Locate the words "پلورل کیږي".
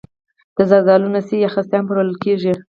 1.87-2.51